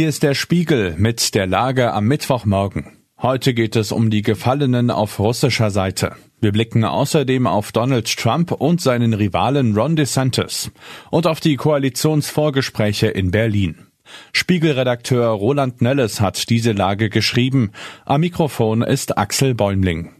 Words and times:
Hier 0.00 0.08
ist 0.08 0.22
der 0.22 0.32
Spiegel 0.32 0.94
mit 0.96 1.34
der 1.34 1.46
Lage 1.46 1.92
am 1.92 2.06
Mittwochmorgen. 2.06 2.86
Heute 3.20 3.52
geht 3.52 3.76
es 3.76 3.92
um 3.92 4.08
die 4.08 4.22
Gefallenen 4.22 4.90
auf 4.90 5.18
russischer 5.18 5.70
Seite. 5.70 6.16
Wir 6.40 6.52
blicken 6.52 6.86
außerdem 6.86 7.46
auf 7.46 7.70
Donald 7.70 8.16
Trump 8.16 8.50
und 8.50 8.80
seinen 8.80 9.12
Rivalen 9.12 9.76
Ron 9.76 9.96
DeSantis 9.96 10.70
und 11.10 11.26
auf 11.26 11.40
die 11.40 11.56
Koalitionsvorgespräche 11.56 13.08
in 13.08 13.30
Berlin. 13.30 13.88
Spiegelredakteur 14.32 15.28
Roland 15.28 15.82
Nelles 15.82 16.22
hat 16.22 16.48
diese 16.48 16.72
Lage 16.72 17.10
geschrieben. 17.10 17.72
Am 18.06 18.22
Mikrofon 18.22 18.80
ist 18.80 19.18
Axel 19.18 19.54
Bäumling. 19.54 20.14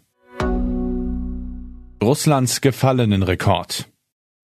Russlands 2.03 2.61
Gefallenenrekord. 2.61 3.89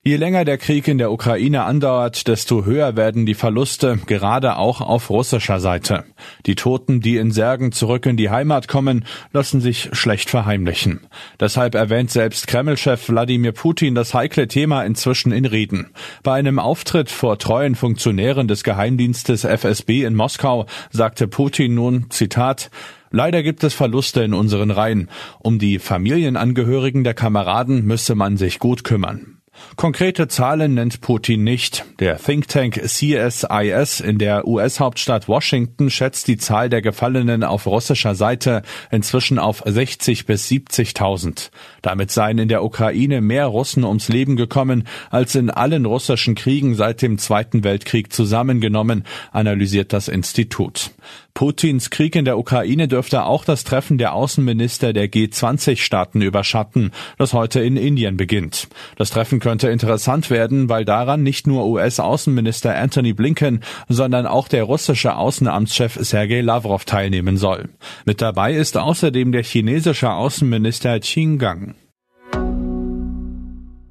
Je 0.07 0.15
länger 0.15 0.45
der 0.45 0.57
Krieg 0.57 0.87
in 0.87 0.99
der 0.99 1.11
Ukraine 1.11 1.65
andauert, 1.65 2.29
desto 2.29 2.65
höher 2.65 2.95
werden 2.95 3.27
die 3.27 3.35
Verluste, 3.35 3.99
gerade 4.07 4.57
auch 4.57 4.81
auf 4.81 5.11
russischer 5.11 5.59
Seite. 5.59 6.05
Die 6.47 6.55
Toten, 6.55 7.01
die 7.01 7.17
in 7.17 7.33
Särgen 7.33 7.73
zurück 7.73 8.07
in 8.07 8.17
die 8.17 8.31
Heimat 8.31 8.69
kommen, 8.69 9.05
lassen 9.33 9.61
sich 9.61 9.89
schlecht 9.95 10.31
verheimlichen. 10.31 11.01
Deshalb 11.41 11.75
erwähnt 11.75 12.13
selbst 12.13 12.47
Kreml-Chef 12.47 13.09
Wladimir 13.09 13.51
Putin 13.51 13.97
das 13.97 14.15
heikle 14.15 14.47
Thema 14.47 14.85
inzwischen 14.85 15.33
in 15.33 15.45
Reden. 15.45 15.91
Bei 16.23 16.35
einem 16.35 16.61
Auftritt 16.61 17.11
vor 17.11 17.37
treuen 17.41 17.75
Funktionären 17.75 18.47
des 18.47 18.63
Geheimdienstes 18.63 19.43
FSB 19.43 20.05
in 20.05 20.15
Moskau 20.15 20.67
sagte 20.93 21.27
Putin 21.27 21.75
nun, 21.75 22.07
Zitat, 22.11 22.71
Leider 23.11 23.43
gibt 23.43 23.65
es 23.65 23.75
Verluste 23.75 24.23
in 24.23 24.35
unseren 24.35 24.71
Reihen. 24.71 25.11
Um 25.41 25.59
die 25.59 25.81
Familienangehörigen 25.81 27.03
der 27.03 27.15
Kameraden 27.15 27.85
müsse 27.85 28.15
man 28.15 28.37
sich 28.37 28.61
gut 28.61 28.85
kümmern. 28.85 29.36
Konkrete 29.77 30.29
Zahlen 30.29 30.75
nennt 30.75 31.01
Putin 31.01 31.45
nicht. 31.45 31.85
Der 31.99 32.19
Think 32.19 32.49
Tank 32.49 32.81
CSIS 32.83 34.01
in 34.01 34.19
der 34.19 34.47
US-Hauptstadt 34.47 35.29
Washington 35.29 35.91
schätzt 35.91 36.29
die 36.29 36.39
Zahl 36.39 36.71
der 36.71 36.83
Gefallenen 36.83 37.45
auf 37.45 37.67
russischer 37.67 38.15
Seite 38.15 38.63
inzwischen 38.91 39.39
auf 39.39 39.63
60 39.67 40.27
bis 40.27 40.49
70.000. 40.49 41.51
Damit 41.83 42.11
seien 42.11 42.39
in 42.39 42.49
der 42.49 42.65
Ukraine 42.65 43.21
mehr 43.21 43.47
Russen 43.47 43.85
ums 43.85 44.09
Leben 44.09 44.37
gekommen 44.37 44.85
als 45.11 45.35
in 45.35 45.51
allen 45.51 45.85
russischen 45.85 46.35
Kriegen 46.35 46.75
seit 46.75 47.03
dem 47.03 47.19
Zweiten 47.19 47.65
Weltkrieg 47.65 48.13
zusammengenommen, 48.13 49.05
analysiert 49.33 49.93
das 49.93 50.09
Institut. 50.09 50.91
Putins 51.37 51.91
Krieg 51.91 52.17
in 52.17 52.25
der 52.25 52.39
Ukraine 52.39 52.89
dürfte 52.89 53.27
auch 53.27 53.45
das 53.45 53.63
Treffen 53.63 53.99
der 53.99 54.15
Außenminister 54.15 54.95
der 54.95 55.13
G20-Staaten 55.13 56.23
überschatten, 56.23 56.93
das 57.19 57.35
heute 57.35 57.61
in 57.61 57.77
Indien 57.77 58.17
beginnt. 58.17 58.69
Das 58.97 59.11
Treffen 59.11 59.39
könnte 59.39 59.69
interessant 59.69 60.31
werden, 60.31 60.71
weil 60.71 60.87
daran 60.87 61.23
nicht 61.23 61.47
nur 61.47 61.67
US-Außenminister 61.67 62.75
Anthony 62.75 63.13
Blinken, 63.13 63.61
sondern 63.87 64.27
auch 64.27 64.49
der 64.49 64.65
russische 64.65 65.15
Außenamtschef 65.15 65.99
Sergei 66.01 66.41
Lavrov 66.41 66.87
teilnehmen 66.87 67.37
soll. 67.37 67.69
Mit 68.07 68.23
dabei 68.23 68.55
ist 68.55 68.79
außerdem 68.79 69.31
der 69.31 69.45
chinesische 69.45 70.11
Außenminister 70.11 71.01
Qin 71.01 71.39
Gang. 71.39 71.75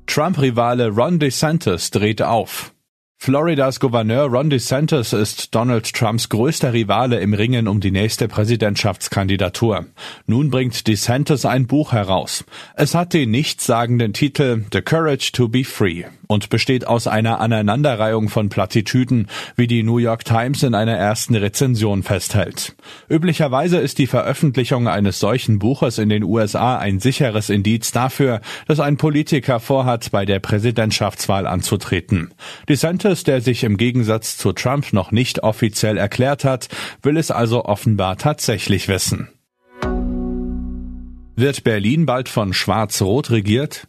Trump-Rivale 0.07 0.89
Ron 0.89 1.19
DeSantis 1.19 1.91
dreht 1.91 2.23
auf. 2.23 2.74
Floridas 3.25 3.79
Gouverneur 3.79 4.27
Ron 4.27 4.51
DeSantis 4.51 5.11
ist 5.11 5.55
Donald 5.55 5.91
Trumps 5.91 6.29
größter 6.29 6.73
Rivale 6.73 7.19
im 7.21 7.33
Ringen 7.33 7.67
um 7.67 7.79
die 7.79 7.89
nächste 7.89 8.27
Präsidentschaftskandidatur. 8.27 9.87
Nun 10.27 10.51
bringt 10.51 10.85
DeSantis 10.85 11.43
ein 11.43 11.65
Buch 11.65 11.91
heraus. 11.91 12.45
Es 12.75 12.93
hat 12.93 13.15
den 13.15 13.31
nichtssagenden 13.31 14.13
Titel 14.13 14.65
The 14.71 14.83
Courage 14.83 15.31
to 15.31 15.49
be 15.49 15.63
Free 15.63 16.03
und 16.27 16.49
besteht 16.49 16.87
aus 16.87 17.07
einer 17.07 17.39
Aneinanderreihung 17.39 18.29
von 18.29 18.49
Plattitüden, 18.49 19.27
wie 19.55 19.67
die 19.67 19.83
New 19.83 19.97
York 19.97 20.25
Times 20.25 20.63
in 20.63 20.75
einer 20.75 20.95
ersten 20.95 21.35
Rezension 21.35 22.03
festhält. 22.03 22.75
Üblicherweise 23.09 23.77
ist 23.77 23.97
die 23.97 24.07
Veröffentlichung 24.07 24.87
eines 24.87 25.19
solchen 25.19 25.59
Buches 25.59 25.97
in 25.97 26.09
den 26.09 26.23
USA 26.23 26.77
ein 26.77 26.99
sicheres 26.99 27.49
Indiz 27.49 27.91
dafür, 27.91 28.41
dass 28.67 28.79
ein 28.79 28.97
Politiker 28.97 29.59
vorhat, 29.59 30.11
bei 30.11 30.25
der 30.25 30.39
Präsidentschaftswahl 30.39 31.47
anzutreten. 31.47 32.33
DeSantis, 32.69 33.23
der 33.23 33.41
sich 33.41 33.63
im 33.63 33.77
Gegensatz 33.77 34.37
zu 34.37 34.51
Trump 34.51 34.93
noch 34.93 35.11
nicht 35.11 35.43
offiziell 35.43 35.97
erklärt 35.97 36.43
hat, 36.43 36.69
will 37.01 37.17
es 37.17 37.31
also 37.31 37.65
offenbar 37.65 38.17
tatsächlich 38.17 38.87
wissen. 38.87 39.29
Wird 41.37 41.65
Berlin 41.65 42.05
bald 42.05 42.29
von 42.29 42.53
Schwarz-Rot 42.53 43.29
regiert? 43.29 43.87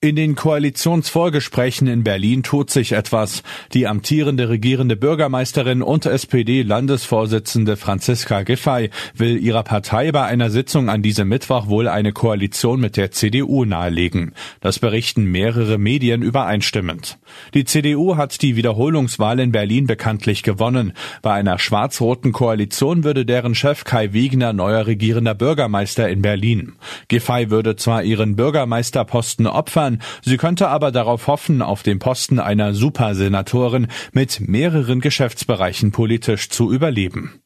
In 0.00 0.14
den 0.14 0.36
Koalitionsvorgesprächen 0.36 1.88
in 1.88 2.04
Berlin 2.04 2.44
tut 2.44 2.70
sich 2.70 2.92
etwas. 2.92 3.42
Die 3.72 3.88
amtierende 3.88 4.48
regierende 4.48 4.94
Bürgermeisterin 4.94 5.82
und 5.82 6.06
SPD-Landesvorsitzende 6.06 7.76
Franziska 7.76 8.44
Giffey 8.44 8.90
will 9.16 9.36
ihrer 9.42 9.64
Partei 9.64 10.12
bei 10.12 10.22
einer 10.22 10.50
Sitzung 10.50 10.88
an 10.88 11.02
diesem 11.02 11.26
Mittwoch 11.26 11.66
wohl 11.66 11.88
eine 11.88 12.12
Koalition 12.12 12.78
mit 12.78 12.96
der 12.96 13.10
CDU 13.10 13.64
nahelegen. 13.64 14.34
Das 14.60 14.78
berichten 14.78 15.24
mehrere 15.24 15.78
Medien 15.78 16.22
übereinstimmend. 16.22 17.18
Die 17.54 17.64
CDU 17.64 18.16
hat 18.16 18.40
die 18.40 18.54
Wiederholungswahl 18.54 19.40
in 19.40 19.50
Berlin 19.50 19.88
bekanntlich 19.88 20.44
gewonnen. 20.44 20.92
Bei 21.22 21.32
einer 21.32 21.58
schwarz-roten 21.58 22.30
Koalition 22.30 23.02
würde 23.02 23.26
deren 23.26 23.56
Chef 23.56 23.82
Kai 23.82 24.12
Wegner 24.12 24.52
neuer 24.52 24.86
regierender 24.86 25.34
Bürgermeister 25.34 26.08
in 26.08 26.22
Berlin. 26.22 26.74
Giffey 27.08 27.50
würde 27.50 27.74
zwar 27.74 28.04
ihren 28.04 28.36
Bürgermeisterposten 28.36 29.48
opfern, 29.48 29.87
Jahren. 29.88 30.02
Sie 30.22 30.36
könnte 30.36 30.68
aber 30.68 30.92
darauf 30.92 31.26
hoffen, 31.26 31.62
auf 31.62 31.82
dem 31.82 31.98
Posten 31.98 32.38
einer 32.38 32.74
Supersenatorin 32.74 33.88
mit 34.12 34.40
mehreren 34.46 35.00
Geschäftsbereichen 35.00 35.92
politisch 35.92 36.50
zu 36.50 36.72
überleben. 36.72 37.40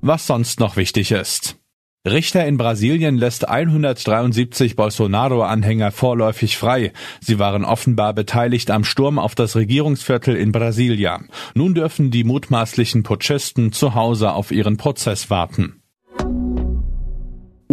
Was 0.00 0.26
sonst 0.26 0.60
noch 0.60 0.76
wichtig 0.76 1.12
ist. 1.12 1.56
Richter 2.06 2.46
in 2.46 2.58
Brasilien 2.58 3.16
lässt 3.16 3.48
173 3.48 4.76
Bolsonaro-Anhänger 4.76 5.90
vorläufig 5.90 6.58
frei. 6.58 6.92
Sie 7.20 7.38
waren 7.38 7.64
offenbar 7.64 8.12
beteiligt 8.12 8.70
am 8.70 8.84
Sturm 8.84 9.18
auf 9.18 9.34
das 9.34 9.56
Regierungsviertel 9.56 10.36
in 10.36 10.52
Brasilia. 10.52 11.22
Nun 11.54 11.72
dürfen 11.72 12.10
die 12.10 12.24
mutmaßlichen 12.24 13.04
Putschisten 13.04 13.72
zu 13.72 13.94
Hause 13.94 14.32
auf 14.32 14.50
ihren 14.50 14.76
Prozess 14.76 15.30
warten. 15.30 15.83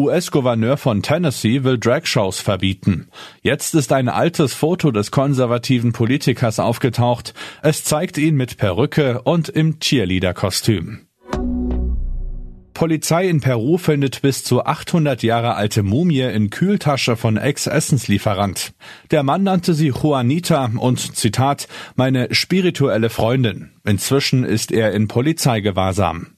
US-Gouverneur 0.01 0.77
von 0.77 1.03
Tennessee 1.03 1.63
will 1.63 1.77
Dragshows 1.77 2.39
verbieten. 2.39 3.09
Jetzt 3.41 3.75
ist 3.75 3.93
ein 3.93 4.09
altes 4.09 4.55
Foto 4.55 4.91
des 4.91 5.11
konservativen 5.11 5.93
Politikers 5.93 6.59
aufgetaucht. 6.59 7.35
Es 7.61 7.83
zeigt 7.83 8.17
ihn 8.17 8.35
mit 8.35 8.57
Perücke 8.57 9.21
und 9.21 9.47
im 9.49 9.79
Cheerleader-Kostüm. 9.79 11.01
Polizei 12.73 13.29
in 13.29 13.41
Peru 13.41 13.77
findet 13.77 14.23
bis 14.23 14.43
zu 14.43 14.65
800 14.65 15.21
Jahre 15.21 15.53
alte 15.53 15.83
Mumie 15.83 16.21
in 16.21 16.49
Kühltasche 16.49 17.15
von 17.15 17.37
Ex-Essenslieferant. 17.37 18.73
Der 19.11 19.21
Mann 19.21 19.43
nannte 19.43 19.75
sie 19.75 19.89
Juanita 19.89 20.71
und 20.75 21.15
Zitat, 21.15 21.67
meine 21.95 22.33
spirituelle 22.33 23.11
Freundin. 23.11 23.69
Inzwischen 23.83 24.43
ist 24.43 24.71
er 24.71 24.93
in 24.93 25.07
Polizeigewahrsam. 25.07 26.37